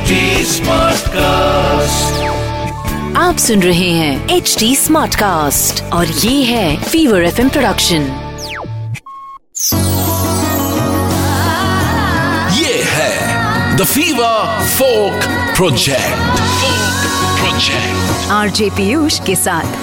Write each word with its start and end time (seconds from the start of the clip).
HD 0.00 0.18
Smartcast. 0.44 2.20
आप 3.16 3.36
सुन 3.36 3.62
रहे 3.62 3.88
हैं 3.90 4.28
एच 4.28 4.56
डी 4.58 4.76
स्मार्ट 4.76 5.14
कास्ट 5.14 5.82
और 5.92 6.06
ये 6.06 6.42
है 6.44 6.82
फीवर 6.82 7.24
एफ़ 7.24 7.40
प्रोडक्शन 7.48 8.06
ये 12.58 12.82
है 12.86 13.76
the 13.76 13.84
fever 13.84 14.64
folk 14.78 15.28
project 15.56 16.40
project 17.40 18.30
RJ 18.30 18.70
Piyush 18.70 19.20
के 19.20 19.36
साथ। 19.36 19.78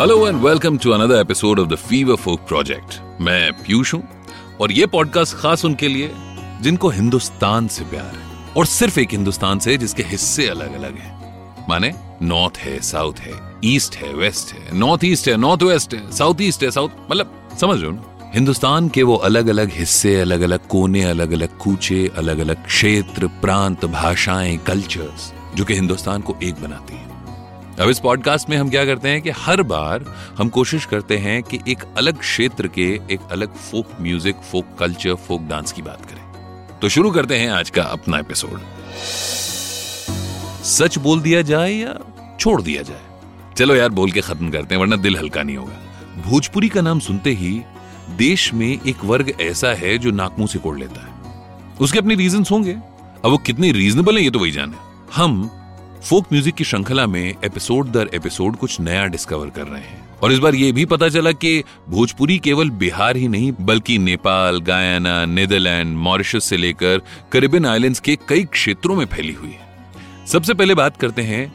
Hello 0.00 0.28
and 0.28 0.42
welcome 0.42 0.78
to 0.78 0.90
another 0.90 1.20
episode 1.20 1.60
of 1.60 1.68
the 1.68 1.74
fever 1.88 2.16
folk 2.16 2.40
project 2.40 3.00
मैं 3.20 3.52
पीयूष 3.52 3.94
हूँ 3.94 4.02
और 4.60 4.72
ये 4.72 4.86
पॉडकास्ट 4.86 5.36
खास 5.36 5.64
उनके 5.64 5.88
लिए 5.88 6.10
जिनको 6.60 6.88
हिंदुस्तान 6.88 7.68
से 7.68 7.84
प्यार 7.84 8.14
है, 8.14 8.54
और 8.56 8.66
सिर्फ़ 8.66 9.00
एक 9.00 9.10
हिंदुस्तान 9.12 9.58
से, 9.58 9.76
जिसके 9.76 10.02
हिस्से 10.02 10.48
अलग 10.48 10.74
अलग 10.74 10.98
हैं। 10.98 11.18
माने 11.68 11.94
नॉर्थ 12.22 12.56
है 12.56 12.80
साउथ 12.80 13.14
है 13.14 13.34
ईस्ट 13.64 13.96
है 13.96 14.12
वेस्ट 14.14 14.52
है 14.54 14.78
नॉर्थ 14.78 15.04
ईस्ट 15.04 15.28
है 15.28 15.36
नॉर्थ 15.36 15.62
वेस्ट 15.62 15.94
है 15.94 16.10
साउथ 16.12 16.40
ईस्ट 16.40 16.62
है 16.62 16.70
साउथ 16.70 16.88
मतलब 17.10 17.48
समझ 17.60 17.78
लो 17.78 17.90
ना? 17.90 18.30
हिंदुस्तान 18.34 18.88
के 18.88 19.02
वो 19.02 19.14
अलग 19.16 19.46
अलग 19.46 19.70
हिस्से 19.72 20.20
अलग 20.20 20.40
अलग 20.40 20.66
कोने 20.66 21.02
अलग 21.02 21.32
अलग 21.32 21.56
कूचे 21.58 22.10
अलग 22.16 22.38
अलग 22.38 22.64
क्षेत्र, 22.66 23.26
प्रांत, 23.26 23.84
भाषाएँ 23.84 24.56
कल्चर्स 24.56 25.32
जो 25.56 25.64
कि 25.64 25.74
हिंदुस्तान 25.74 26.20
को 26.20 26.36
एक 26.42 26.54
बनाती 26.54 26.94
है। 26.94 27.08
अब 27.80 27.88
इस 27.88 27.98
पॉडकास्ट 27.98 28.50
में 28.50 28.56
हम 28.56 28.70
क्या 28.70 28.84
करते 28.84 29.08
हैं 29.08 29.22
कि 29.22 29.30
हर 29.30 29.62
बार 29.62 30.04
हम 30.38 30.48
कोशिश 30.48 30.84
करते 30.84 31.16
हैं 31.18 31.42
कि 31.42 31.60
एक 31.68 31.84
अलग 31.96 32.18
क्षेत्र 32.18 32.68
के, 32.68 32.88
एक 33.10 33.20
अलग 33.32 33.54
folk 33.54 34.00
music 34.00 34.36
folk 34.36 34.66
culture 34.78 35.14
folk 35.14 35.42
dance 35.42 35.72
की 35.72 35.82
बात 35.82 36.06
करें। 36.06 36.19
तो 36.82 36.88
शुरू 36.88 37.10
करते 37.10 37.36
हैं 37.36 37.50
आज 37.50 37.70
का 37.70 37.82
अपना 37.82 38.18
एपिसोड। 38.18 38.60
सच 40.64 40.98
बोल 40.98 41.20
दिया 41.20 41.42
जाए 41.42 41.72
या 41.72 41.98
छोड़ 42.40 42.62
दिया 42.62 42.82
जाए? 42.82 43.00
चलो 43.58 43.74
यार, 43.74 43.88
बोल 43.88 44.10
के 44.10 44.20
खत्म 44.20 44.50
करते 44.50 44.74
हैं, 44.74 44.82
वरना 44.82 44.96
दिल 44.96 45.16
हल्का 45.16 45.42
नहीं 45.42 45.56
होगा। 45.56 45.72
भोजपुरी 46.22 46.68
का 46.68 46.80
नाम 46.80 47.00
सुनते 47.00 47.30
ही 47.30 47.62
देश 48.16 48.54
में 48.54 48.78
एक 48.86 49.04
वर्ग 49.04 49.32
ऐसा 49.40 49.68
है 49.68 49.98
जो 49.98 50.10
नाकमू 50.10 50.46
से 50.46 50.58
कोड़ 50.58 50.78
लेता 50.78 51.00
है। 51.00 51.12
उसके 51.80 51.98
अपने 51.98 52.14
रीजन 52.14 52.44
होंगे। 52.50 52.72
अब 53.24 53.26
वो 53.26 53.38
कितने 53.38 53.72
रीजनेबल 53.72 54.18
है, 54.18 54.24
ये 54.24 54.30
तो 54.30 54.38
वही 54.38 54.50
जाने। 54.50 54.76
हम 55.14 55.50
फोक 56.04 56.26
म्यूज़िक 56.32 56.54
की 56.54 56.64
श्रृंखला 56.64 57.06
में 57.06 57.34
एपिसोड 57.44 57.92
दर 57.92 58.10
एपिसोड 58.14 58.56
कुछ 58.56 58.80
नया 58.80 59.06
डिस्कवर 59.06 59.50
कर 59.50 59.66
रहे 59.66 59.82
हैं। 59.82 60.09
और 60.22 60.32
इस 60.32 60.38
बार 60.38 60.54
ये 60.54 60.72
भी 60.72 60.84
पता 60.84 61.08
चला 61.08 61.32
कि 61.32 61.64
भोजपुरी 61.88 62.38
केवल 62.38 62.70
बिहार 62.70 63.16
ही 63.16 63.28
नहीं, 63.28 63.52
बल्कि 63.60 63.98
नेपाल, 63.98 64.60
गायना, 64.60 65.24
नीदरलैंड, 65.24 65.96
मॉरिशस 65.96 66.44
से 66.44 66.56
लेकर 66.56 67.00
करिबियन 67.32 67.66
आइलैंड्स 67.66 68.00
के 68.00 68.18
कई 68.28 68.44
क्षेत्रों 68.44 68.96
में 68.96 69.06
फैली 69.06 69.32
हुई 69.32 69.50
है। 69.50 70.26
सबसे 70.26 70.54
पहले 70.54 70.74
बात 70.74 70.96
करते 70.96 71.22
हैं 71.22 71.52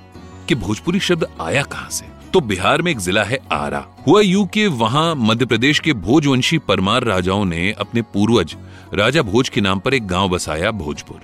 कि 0.49 0.55
भोजपुरी 0.55 0.99
शब्द 0.99 1.27
आया 1.41 1.63
कहाँ 1.63 1.89
से? 1.89 2.05
तो 2.33 2.41
बिहार 2.41 2.81
में 2.81 2.91
एक 2.91 2.97
जिला 2.97 3.23
है 3.23 3.39
आरा। 3.51 3.85
हुआ 4.07 4.21
यू 4.21 4.45
के 4.45 4.67
वहाँ 4.67 5.15
मध्य 5.15 5.45
प्रदेश 5.45 5.79
के 5.79 5.93
भोजवंशी 5.93 6.57
परमार 6.57 7.03
राजाओं 7.03 7.45
ने 7.45 7.71
अपने 7.71 8.01
पूर्वज 8.01 8.55
राजा 8.93 9.21
भोज 9.21 9.49
के 9.49 9.61
नाम 9.61 9.79
पर 9.79 9.93
एक 9.93 10.07
गाँव 10.07 10.29
बसाया 10.29 10.71
भोजपुर। 10.71 11.21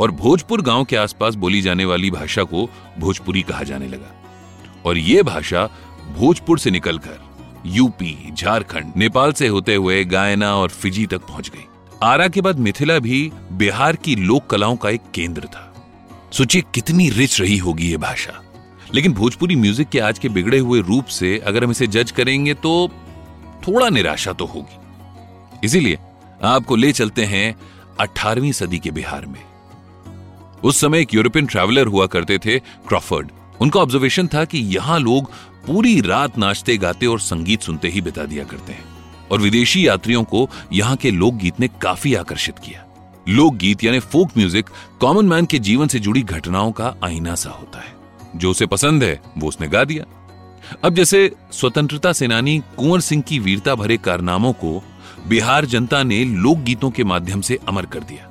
और 0.00 0.10
भोजपुर 0.10 0.62
गाँव 0.62 0.84
के 0.84 0.96
आसपास 0.96 1.34
बोली 1.34 1.60
जाने 1.62 1.84
वाली 1.84 2.10
भाषा 2.10 2.42
को 2.42 2.70
भोजपुरी 2.98 3.42
कहा 3.42 3.62
जाने 3.62 3.88
लगा। 3.88 4.16
और 4.84 4.98
यह 4.98 5.22
भाषा 5.22 5.68
भोजपुर 6.10 6.58
से 6.58 6.70
निकलकर 6.70 7.18
यूपी, 7.66 8.32
झारखंड, 8.32 8.92
नेपाल 8.96 9.32
से 9.32 9.48
होते 9.48 9.74
हुए 9.74 10.04
गायना 10.04 10.54
और 10.54 10.68
फिजी 10.68 11.06
तक 11.06 11.20
पहुँच 11.20 11.48
गई। 11.48 11.64
आरा 12.02 12.28
के 12.28 12.40
बाद 12.40 12.58
मिथिला 12.58 12.98
भी 12.98 13.32
बिहार 13.52 13.96
की 13.96 14.16
लोक 14.16 14.46
कलाओं 14.46 14.76
का 14.76 14.90
एक 14.90 15.00
केंद्र 15.14 15.46
था। 15.46 15.66
सोचिए 16.32 16.62
कितनी 16.74 17.10
रिच 17.10 17.40
रही 17.40 17.56
होगी 17.56 17.90
ये 17.90 17.96
भाषा। 17.96 18.42
लेकिन 18.94 19.12
भोजपुरी 19.12 19.56
म्यूज़िक 19.56 19.88
के 19.88 19.98
आज 19.98 20.18
के 20.18 20.28
बिगड़े 20.28 20.58
हुए 20.58 20.80
रूप 20.80 21.04
से 21.06 21.38
अगर 21.38 21.64
हम 21.64 21.70
इसे 21.70 21.86
जज 21.86 22.10
करेंगे 22.10 22.54
तो 22.54 22.88
थोड़ा 23.68 23.88
निराशा 23.88 24.32
तो 24.32 24.46
होगी। 24.46 25.66
इसीलिए 25.66 25.98
आपको 26.42 26.76
ले 26.76 26.92
चलते 26.92 27.24
हैं 27.24 27.54
18वीं 28.00 28.52
सदी 28.52 28.78
के 28.78 28.90
बिहार 28.90 29.26
में। 29.26 29.42
उस 30.64 30.80
समय 30.80 31.00
एक 31.00 31.14
यूरोपियन 31.14 31.46
ट्रैवलर 31.46 31.86
हुआ 31.86 32.06
करते 32.06 32.38
थे, 32.38 32.58
क्रॉफर्ड। 32.58 33.30
उनका 33.60 33.80
ऑब्जर्वेशन 33.80 34.26
था 34.26 34.44
कि 34.44 34.58
यहाँ 34.58 34.98
लोग 34.98 35.30
पूरी 35.66 36.00
रात 36.00 36.38
नाचते 36.38 36.76
गाते 36.76 37.06
और 37.06 37.20
संगीत 37.20 37.60
सुनते 37.60 37.88
ही 37.88 38.00
बिता 38.00 38.24
दिया 38.24 38.44
करते 38.44 38.72
हैं। 38.72 38.84
और 39.32 39.40
विदेशी 39.40 39.86
यात्रियों 39.88 40.24
को 40.24 40.48
यहाँ 40.72 40.96
के 40.96 41.10
लोकगीत 41.10 41.60
ने 41.60 41.68
काफ़ी 41.68 42.14
आकर्षित 42.14 42.58
किया। 42.58 42.86
लोकगीत 43.28 43.84
यानी 43.84 43.98
फोक 43.98 44.30
म्यूज़िक 44.36 44.70
कॉमन 45.00 45.26
मैन 45.26 45.46
के 45.46 45.58
जीवन 45.58 45.88
से 45.88 45.98
जुड़ी 45.98 46.22
घटनाओं 46.22 46.72
का 46.72 46.94
आईना 47.04 47.34
सा 47.34 47.50
होता 47.50 47.78
है। 47.78 47.94
जो 48.36 48.50
उसे 48.50 48.66
पसंद 48.66 49.04
है, 49.04 49.20
वो 49.38 49.48
उसने 49.48 49.68
गा 49.68 49.84
दिया। 49.84 50.04
अब 50.84 50.94
जैसे 50.94 51.32
स्वतंत्रता 51.52 52.12
सेनानी 52.12 52.58
कुंवर 52.76 53.00
सिंह 53.00 53.22
की 53.22 53.38
वीरता 53.38 53.74
भरे 53.74 53.96
कारनामों 53.96 54.52
को 54.52 54.82
बिहार 55.28 55.64
जनता 55.64 56.02
ने 56.02 56.24
लोकगीतों 56.24 56.90
के 56.90 57.04
माध्यम 57.04 57.40
से 57.40 57.58
अमर 57.68 57.86
कर 57.86 58.00
दिया। 58.00 58.30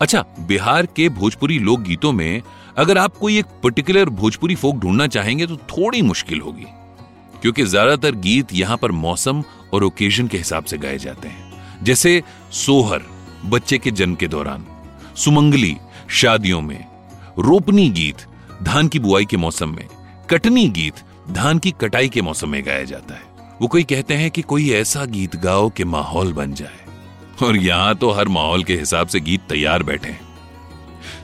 अच्छा 0.00 0.24
बिहार 0.40 0.86
के 0.86 1.08
भोजपुरी 1.08 1.58
लोकगीतों 1.58 2.12
में 2.12 2.42
अगर 2.80 2.98
आप 2.98 3.16
कोई 3.16 3.38
एक 3.38 3.46
पर्टिकुलर 3.62 4.08
भोजपुरी 4.10 4.54
फोक 4.54 4.76
ढूंढना 4.76 5.06
चाहेंगे 5.06 5.46
तो 5.46 5.56
थोड़ी 5.68 6.00
मुश्किल 6.02 6.40
होगी, 6.40 6.66
क्योंकि 7.42 7.64
ज़्यादातर 7.64 8.14
गीत 8.16 8.52
यहाँ 8.54 8.76
पर 8.76 8.92
मौसम 8.92 9.42
और 9.74 9.84
ओकेजन 9.84 10.28
के 10.28 10.38
हिसाब 10.38 10.64
से 10.64 10.78
गाए 10.78 10.98
जाते 10.98 11.28
हैं। 11.28 11.84
जैसे 11.84 12.22
सोहर, 12.54 13.02
बच्चे 13.46 13.78
के 13.78 13.90
जन्म 13.90 14.14
के 14.14 14.28
दौरान, 14.28 14.64
सुमंगली, 15.16 15.76
शादियों 16.10 16.60
में, 16.60 16.84
रोपनी 17.38 17.88
गीत, 17.90 18.26
धान 18.62 18.88
की 18.88 18.98
बुआई 18.98 19.24
के 19.24 19.36
मौसम 19.36 19.74
में, 19.76 19.86
कटनी 20.30 20.68
गीत, 20.70 21.04
धान 21.30 21.58
की 21.58 21.70
कटाई 21.80 22.08
के 22.08 22.22
मौसम 22.22 22.48
में 22.48 22.62
गाया 22.66 22.84
जाता 22.84 23.14
है। 23.14 23.58
वो 23.60 23.68
कोई 23.68 23.82
कहते 23.84 24.14
हैं 24.14 24.30
कि 24.30 24.42
कोई 24.44 24.70
ऐसा 24.72 25.04
गीत 25.06 25.36
गाओ 25.38 25.68
कि 25.70 25.84
माहौल 25.86 26.32
बन 26.32 26.54
जाए। 26.54 27.46
और 27.46 27.56
यहाँ 27.58 27.94
तो 27.96 28.10
हर 28.12 28.28
माहौल 28.30 28.64
के 28.64 28.76
हिसाब 28.76 29.08
से 29.08 29.20
गीत 29.20 29.40
तैयार 29.48 29.82
बैठे 29.82 30.08
हैं। 30.08 30.28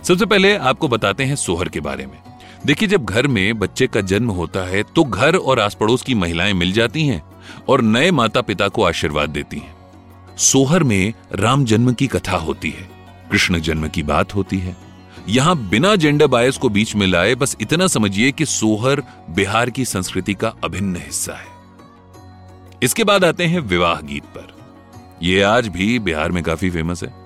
सबसे 0.05 0.27
पहले 0.27 0.57
आपको 0.57 0.89
बताते 0.89 1.25
हैं 1.25 1.37
सोहर 1.37 1.69
के 1.69 1.81
बारे 1.81 2.07
में। 2.07 2.19
देखिए, 2.67 2.89
जब 2.89 3.05
घर 3.05 3.27
में 3.27 3.59
बच्चे 3.59 3.87
का 3.87 4.01
जन्म 4.01 4.31
होता 4.31 4.61
है 4.61 4.83
तो 4.95 5.05
घर 5.05 5.37
और 5.37 5.61
आस 5.61 5.75
पड़ोस 5.75 6.03
की 6.03 6.15
महिलाएँ 6.15 6.53
मिल 6.53 6.73
जाती 6.73 7.07
हैं 7.07 7.23
और 7.69 7.83
नए 7.83 8.11
माता 8.11 8.41
पिता 8.41 8.69
को 8.69 8.85
आशीर्वाद 8.85 9.31
देती 9.31 9.59
हैं। 9.59 9.75
सोहर 10.39 10.83
में 10.83 11.13
राम 11.33 11.65
जन्म 11.65 11.93
की 11.93 12.07
कथा 12.07 12.37
होती 12.37 12.71
है, 12.71 12.89
कृष्ण 13.31 13.61
जन्म 13.61 13.89
की 13.89 14.03
बात 14.03 14.35
होती 14.35 14.59
है। 14.59 14.77
यहाँ 15.29 15.57
बिना 15.69 15.95
जेंडर 15.97 16.27
बायस 16.27 16.57
को 16.57 16.69
बीच 16.69 16.95
में 16.95 17.07
लाए 17.07 17.35
बस 17.35 17.57
इतना 17.61 17.87
समझिए 17.87 18.33
कि 18.33 18.45
सोहर 18.47 19.03
बिहार 19.31 19.71
की 19.71 19.85
संस्कृति 19.85 20.35
का 20.35 20.53
अभिन्न 20.65 20.97
हिस्सा 20.97 21.33
है। 21.33 21.55
इसके 22.83 23.05
बाद 23.05 23.25
आते 23.25 23.45
हैं 23.45 23.61
विवाह 23.61 24.01
गीत 24.01 24.25
पर। 24.37 24.55
यह 25.23 25.49
आज 25.49 25.69
भी 25.69 25.99
बिहार 25.99 26.33
में 26.33 26.43
काफ़ी 26.43 26.71
फ़ेमस 26.71 27.03
है। 27.03 27.26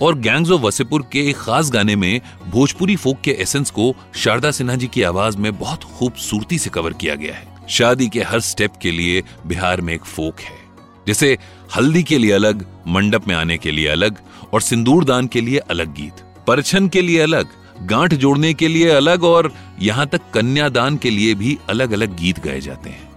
और 0.00 0.18
गैंग्स 0.18 0.50
ऑफ़ 0.50 0.62
वसीपुर 0.62 1.02
के 1.12 1.28
एक 1.28 1.36
खास 1.36 1.70
गाने 1.70 1.96
में 1.96 2.20
भोजपुरी 2.48 2.96
फोक 2.96 3.20
के 3.20 3.30
एसेंस 3.30 3.70
को 3.70 3.94
शारदा 4.14 4.50
सिन्हा 4.50 4.76
जी 4.76 4.86
की 4.86 5.02
आवाज़ 5.02 5.36
में 5.36 5.58
बहुत 5.58 5.84
खूबसूरती 5.84 6.58
से 6.58 6.70
कवर 6.70 6.92
किया 6.92 7.14
गया 7.14 7.34
है। 7.34 7.46
शादी 7.68 8.08
के 8.08 8.22
हर 8.22 8.40
स्टेप 8.40 8.72
के 8.82 8.90
लिए 8.90 9.22
बिहार 9.46 9.80
में 9.80 9.94
एक 9.94 10.04
फोक 10.04 10.40
है। 10.40 10.58
जैसे 11.06 11.38
हल्दी 11.76 12.02
के 12.02 12.18
लिए 12.18 12.32
अलग, 12.32 12.66
मंडप 12.88 13.28
में 13.28 13.34
आने 13.34 13.58
के 13.58 13.70
लिए 13.70 13.88
अलग 13.88 14.18
और 14.52 14.60
सिंदूर 14.60 15.04
दान 15.04 15.26
के 15.26 15.40
लिए 15.40 15.58
अलग 15.58 15.94
गीत, 15.94 16.12
परछन 16.46 16.88
के 16.88 17.02
लिए 17.02 17.20
अलग, 17.20 17.46
गांठ 17.82 18.14
जोड़ने 18.14 18.54
के 18.54 18.68
लिए 18.68 18.88
अलग 18.88 19.24
और 19.24 19.52
यहाँ 19.80 20.06
तक 20.06 20.20
कन्यादान 20.34 20.96
के 20.96 21.10
लिए 21.10 21.34
भी 21.34 21.58
अलग 21.68 21.92
अलग 21.92 22.16
गीत 22.16 22.40
गाए 22.44 22.60
जाते 22.60 22.90
हैं। 22.90 23.12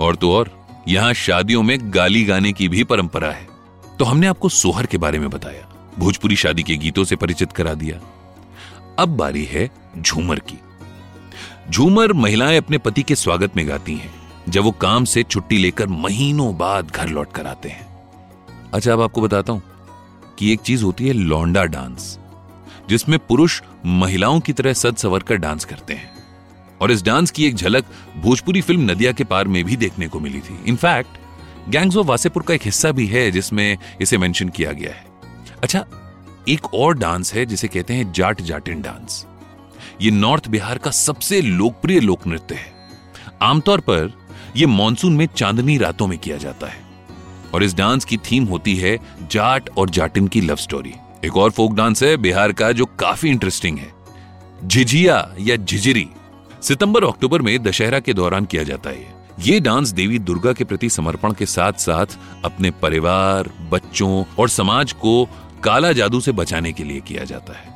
और 0.00 0.16
तो 0.16 0.32
और, 0.32 0.66
यहाँ 0.88 1.14
शादियों 1.14 1.62
में 1.62 1.78
गाली 1.82 2.24
गाने 2.24 2.52
की 2.52 2.68
भी 2.68 2.84
परंपरा 2.84 3.30
है। 3.30 3.48
तो 3.98 4.04
हमने 4.04 4.26
आपको 4.26 4.48
सोहर 4.48 4.86
के 4.86 4.98
बारे 4.98 5.18
में 5.18 5.30
बताया। 5.30 5.68
भोजपुरी 5.98 6.36
शादी 6.36 6.62
के 6.62 6.76
गीतों 6.76 7.04
से 7.04 7.16
परिचित 7.16 7.52
करा 7.52 7.74
दिया। 7.74 8.00
अब 8.98 9.08
बारी 9.08 9.44
है 9.44 9.70
झूमर 9.98 10.38
की। 10.38 10.58
झूमर 11.70 12.12
महिलाएँ 12.12 12.58
अपने 12.58 12.78
पति 12.78 13.02
के 13.02 13.14
स्वागत 13.14 13.56
में 13.56 13.68
गाती 13.68 13.94
हैं, 13.94 14.14
जब 14.48 14.62
वो 14.62 14.70
काम 14.70 15.04
से 15.04 15.22
छुट्टी 15.22 15.58
लेकर 15.58 15.86
महीनों 15.86 16.58
बाद 16.58 16.90
घर 16.90 17.08
लौट 17.08 17.32
कर 17.32 17.46
आते 17.46 17.68
हैं। 17.68 17.86
अच्छा 18.74 18.92
अब 18.92 19.00
आपको 19.00 19.20
बताता 19.20 19.52
हूँ 19.52 19.62
कि 20.38 20.52
एक 20.52 20.60
चीज़ 20.60 20.84
होती 20.84 21.06
है, 21.06 21.12
लौंडा 21.12 21.64
डांस, 21.64 22.18
जिसमें 22.88 23.18
पुरुष 23.18 23.62
महिलाओं 23.86 24.40
की 24.40 24.52
तरह 24.52 24.72
सद 24.72 24.96
सवर 24.96 25.20
कर 25.20 25.36
डांस 25.36 25.64
करते 25.64 25.94
हैं। 25.94 26.10
और 26.80 26.90
इस 26.90 27.02
डांस 27.02 27.30
की 27.30 27.46
एक 27.46 27.54
झलक 27.54 27.84
भोजपुरी 28.16 28.60
फ़िल्म 28.60 28.90
नदिया 28.90 29.12
के 29.12 29.24
पार 29.24 29.48
में 29.48 29.64
भी 29.64 29.76
देखने 29.76 30.08
को 30.08 30.20
मिली 30.20 30.40
थी। 30.40 30.60
इनफैक्ट 30.66 31.18
गैंग्स 31.68 31.96
ऑफ़ 31.96 32.06
वासेपुर 32.06 32.42
का 32.42 32.54
एक 32.54 32.62
हिस्सा 32.62 32.92
भी 32.92 33.06
है, 33.06 33.30
जिसमें 33.30 33.78
इसे 34.00 34.18
मेंशन 34.18 34.48
किया 34.48 34.72
गया 34.72 34.90
है। 34.90 35.05
अच्छा 35.66 35.84
एक 36.48 36.74
और 36.74 36.98
डांस 36.98 37.34
है 37.34 37.46
जिसे 37.46 37.68
कहते 37.68 37.94
हैं 37.94 38.12
जाट 38.12 38.40
जाटिन 38.40 38.82
डांस। 38.82 39.26
ये 40.02 40.10
नॉर्थ 40.10 40.48
बिहार 40.48 40.78
का 40.78 40.90
सबसे 40.90 41.40
लोकप्रिय 41.42 42.00
लोक 42.00 42.26
नृत्य 42.26 42.54
है। 42.54 42.72
आमतौर 43.42 43.80
पर 43.80 44.12
यह 44.56 44.68
मानसून 44.68 45.16
में 45.16 45.26
चांदनी 45.36 45.78
रातों 45.78 46.06
में 46.06 46.18
किया 46.18 46.36
जाता 46.36 46.66
है। 46.66 46.80
और 47.54 47.62
इस 47.62 47.74
डांस 47.74 48.04
की 48.04 48.16
थीम 48.16 48.44
होती 48.44 48.76
है 48.76 48.98
जाट 49.22 49.70
और 49.78 49.90
जाटिन 49.90 50.28
की 50.28 50.40
लव 50.40 50.56
स्टोरी। 50.56 50.94
एक 51.24 51.36
और 51.36 51.50
फोक 51.50 51.74
डांस 51.74 52.02
है 52.02 52.16
बिहार 52.16 52.52
का 52.52 52.72
जो 52.72 52.86
काफ़ी 52.86 53.30
इंटरेस्टिंग 53.30 53.78
है। 53.78 53.92
झिझिया 54.66 55.34
या 55.40 55.56
झिझिरी। 55.56 56.08
सितंबर, 56.62 57.04
अक्टूबर 57.04 57.42
में 57.42 57.62
दशहरा 57.62 58.00
के 58.00 58.14
दौरान 58.14 58.44
किया 58.44 58.62
जाता 58.62 58.90
है। 58.90 59.16
ये 59.40 59.60
डांस 59.60 59.88
देवी 59.88 60.18
दुर्गा 60.18 60.52
के 60.52 60.64
प्रति 60.64 60.88
समर्पण 60.90 61.32
के 61.32 61.46
साथ 61.46 61.72
साथ 61.72 62.06
अपने 62.44 62.70
परिवार, 62.70 63.50
बच्चों 63.70 64.24
और 64.38 64.48
समाज 64.48 64.92
को 64.92 65.28
काला 65.64 65.92
जादू 65.92 66.20
से 66.20 66.32
बचाने 66.32 66.72
के 66.72 66.84
लिए 66.84 67.00
किया 67.00 67.24
जाता 67.24 67.52
है। 67.52 67.74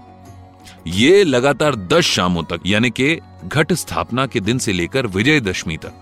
ये 0.86 1.24
लगातार 1.24 1.76
दस 1.76 2.04
शामों 2.04 2.42
तक 2.42 2.60
यानी 2.66 2.90
कि 2.90 3.18
घट 3.44 3.72
स्थापना 3.72 4.26
के 4.26 4.40
दिन 4.40 4.58
से 4.58 4.72
लेकर 4.72 5.06
विजयदशमी 5.06 5.76
तक 5.76 5.92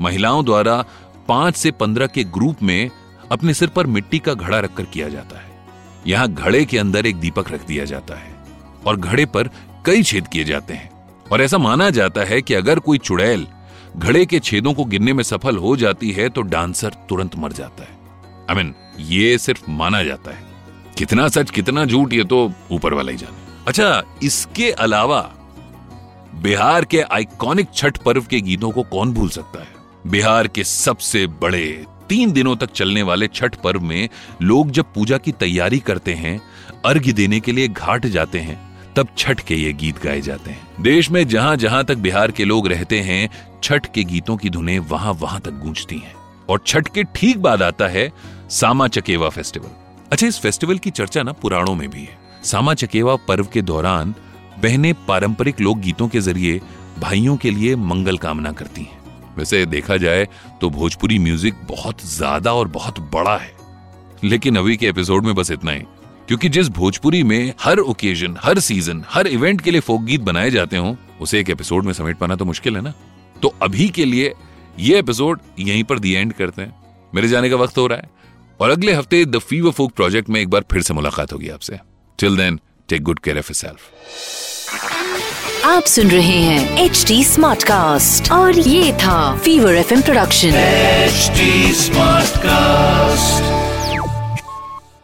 महिलाओं 0.00 0.44
द्वारा 0.44 0.84
पाँच 1.28 1.56
से 1.56 1.70
पंद्रह 1.70 2.06
के 2.06 2.24
ग्रुप 2.24 2.62
में 2.62 2.90
अपने 3.32 3.54
सिर 3.54 3.68
पर 3.68 3.86
मिट्टी 3.86 4.18
का 4.18 4.34
घड़ा 4.34 4.58
रखकर 4.58 4.84
किया 4.84 5.08
जाता 5.08 5.38
है। 5.38 5.50
यहाँ 6.06 6.28
घड़े 6.28 6.64
के 6.64 6.78
अंदर 6.78 7.06
एक 7.06 7.16
दीपक 7.16 7.50
रख 7.52 7.66
दिया 7.66 7.84
जाता 7.84 8.14
है 8.14 8.34
और 8.86 8.96
घड़े 8.96 9.26
पर 9.26 9.50
कई 9.86 10.02
छेद 10.02 10.28
किए 10.28 10.44
जाते 10.44 10.74
हैं। 10.74 10.90
और 11.32 11.42
ऐसा 11.42 11.58
माना 11.58 11.90
जाता 11.90 12.20
है 12.20 12.42
कि 12.42 12.54
अगर 12.54 12.78
कोई 12.78 12.98
चुड़ैल 12.98 13.46
घड़े 13.96 14.26
के 14.26 14.40
छेदों 14.40 14.74
को 14.74 14.84
गिरने 14.84 15.12
में 15.12 15.24
सफल 15.24 15.56
हो 15.56 15.76
जाती 15.76 16.10
है 16.10 16.28
तो 16.28 16.42
डांसर 16.42 16.88
तुरंत 17.08 17.36
मर 17.36 17.52
जाता 17.52 17.82
है। 17.82 17.98
आई 18.50 18.54
I 18.54 18.56
मीन 18.56 18.66
mean, 18.66 19.10
ये 19.10 19.38
सिर्फ़ 19.38 19.70
माना 19.70 20.02
जाता 20.02 20.30
है। 20.30 20.55
कितना 20.98 21.28
सच, 21.28 21.50
कितना 21.50 21.84
झूठ, 21.84 22.12
ये 22.12 22.24
तो 22.24 22.52
ऊपर 22.70 22.94
वाला 22.94 23.10
ही 23.10 23.16
जाने। 23.16 23.64
अच्छा 23.68 24.02
इसके 24.22 24.70
अलावा 24.70 25.20
बिहार 26.34 26.84
के 26.84 27.00
आइकॉनिक 27.00 27.68
छठ 27.74 27.98
पर्व 27.98 28.24
के 28.24 28.40
गीतों 28.40 28.70
को 28.70 28.82
कौन 28.82 29.12
भूल 29.12 29.28
सकता 29.28 29.60
है? 29.60 29.68
बिहार 30.06 30.48
के 30.48 30.64
सबसे 30.64 31.26
बड़े 31.26 31.84
तीन 32.08 32.32
दिनों 32.32 32.56
तक 32.56 32.70
चलने 32.70 33.02
वाले 33.02 33.28
छठ 33.28 33.54
पर्व 33.54 33.80
में 33.80 34.08
लोग 34.42 34.70
जब 34.70 34.84
पूजा 34.94 35.18
की 35.18 35.32
तैयारी 35.32 35.78
करते 35.78 36.14
हैं, 36.14 36.40
अर्घ्य 36.84 37.12
देने 37.12 37.40
के 37.40 37.52
लिए 37.52 37.68
घाट 37.68 38.06
जाते 38.06 38.38
हैं, 38.38 38.58
तब 38.96 39.08
छठ 39.18 39.40
के 39.40 39.54
ये 39.54 39.72
गीत 39.72 40.02
गाए 40.02 40.20
जाते 40.20 40.50
हैं। 40.50 40.68
देश 40.80 41.10
में 41.10 41.28
जहाँ 41.28 41.56
जहाँ 41.56 41.84
तक 41.84 41.96
बिहार 41.96 42.30
के 42.30 42.44
लोग 42.44 42.68
रहते 42.68 43.00
हैं, 43.00 43.28
छठ 43.62 43.92
के 43.94 44.04
गीतों 44.04 44.36
की 44.36 44.50
धुनें 44.50 44.78
वहाँ 44.78 45.12
वहाँ 45.12 45.40
तक 45.40 45.50
गूंजती 45.50 45.98
हैं। 45.98 46.14
और 46.48 46.62
छठ 46.66 46.88
के 46.88 47.02
ठीक 47.02 47.38
बाद 47.38 47.62
आता 47.62 47.86
है 47.86 48.12
सामा 48.50 48.88
चकेवा 48.88 49.28
फेस्टिवल। 49.28 49.85
अच्छा 50.12 50.26
इस 50.26 50.38
फेस्टिवल 50.40 50.78
की 50.78 50.90
चर्चा 50.90 51.22
ना 51.22 51.32
पुराणों 51.32 51.74
में 51.74 51.88
भी 51.90 52.00
है। 52.00 52.18
सामा 52.44 52.74
चकेवा 52.74 53.14
पर्व 53.28 53.46
के 53.52 53.62
दौरान 53.62 54.14
बहनें 54.62 54.92
पारंपरिक 55.06 55.60
लोक 55.60 55.78
गीतों 55.78 56.08
के 56.08 56.20
ज़रिए 56.20 56.60
भाइयों 56.98 57.36
के 57.36 57.50
लिए 57.50 57.74
मंगल 57.76 58.18
कामना 58.18 58.52
करती 58.52 58.82
हैं। 58.82 59.34
वैसे 59.36 59.64
देखा 59.66 59.96
जाए 59.96 60.28
तो 60.60 60.70
भोजपुरी 60.70 61.18
म्यूज़िक 61.18 61.54
बहुत 61.68 62.04
ज़्यादा 62.06 62.52
और 62.54 62.68
बहुत 62.68 63.00
बड़ा 63.14 63.36
है। 63.36 63.54
लेकिन 64.24 64.56
अभी 64.56 64.76
के 64.76 64.86
एपिसोड 64.86 65.24
में 65.24 65.34
बस 65.34 65.50
इतना 65.50 65.72
ही। 65.72 65.82
क्योंकि 66.28 66.48
जिस 66.48 66.68
भोजपुरी 66.68 67.22
में 67.22 67.52
हर 67.60 67.78
ओकेजन, 67.78 68.36
हर 68.40 68.58
सीज़न, 68.58 69.04
हर 69.08 69.26
इवेंट 69.26 69.60
के 69.60 69.70
लिए 69.70 69.80
फोक 69.80 70.02
गीत 70.02 70.20
बनाए 70.20 70.50
जाते 70.50 70.76
हो, 70.76 70.96
उसे 71.20 71.40
एक 71.40 71.50
एपिसोड 71.50 71.84
में 71.84 71.92
समेट 71.92 72.18
पाना 72.18 72.36
तो 72.36 72.44
मुश्किल 72.44 72.76
है 72.76 72.82
ना। 72.82 72.94
तो 73.42 73.54
अभी 73.62 73.88
के 73.88 74.04
लिए 74.04 74.34
ये 74.78 74.98
एपिसोड 74.98 75.40
यहीं 75.58 75.84
पर 75.84 75.98
दी 75.98 76.12
एंड 76.12 76.32
करते 76.32 76.62
हैं। 76.62 76.74
मेरे 77.14 77.28
जाने 77.28 77.50
का 77.50 77.56
वक्त 77.56 77.78
हो 77.78 77.86
रहा 77.86 77.98
है। 77.98 78.14
और 78.60 78.70
अगले 78.70 78.92
हफ़्ते 78.92 79.24
द 79.24 79.38
फीवर 79.38 79.70
फोक 79.70 79.92
प्रोजेक्ट 79.92 80.28
में 80.28 80.40
एक 80.40 80.48
बार 80.48 80.64
फिर 80.72 80.82
से 80.82 80.94
मुलाकात 80.94 81.32
होगी 81.32 81.48
आपसे। 81.48 81.78
Till 82.18 82.36
then 82.36 82.60
take 82.88 83.02
good 83.02 83.18
care 83.18 83.38
of 83.38 83.52
self 83.52 83.80
आप 85.64 85.84
सुन 85.84 86.10
रहे 86.10 86.20
हैं 86.20 86.84
एच 86.84 87.04
डी 87.08 87.24
स्मार्ट 87.24 87.64
कास्ट 87.64 88.32
और 88.32 88.58
ये 88.58 88.92
था 88.92 89.36
fever 89.36 89.74
F 89.74 89.94
production 89.94 90.54
H 90.54 91.76
smart 91.76 92.38
cast 92.38 93.55